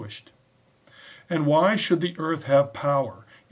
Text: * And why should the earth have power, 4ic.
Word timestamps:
* 0.67 1.29
And 1.29 1.45
why 1.45 1.75
should 1.75 2.01
the 2.01 2.15
earth 2.17 2.45
have 2.45 2.73
power, 2.73 3.27
4ic. 3.39 3.39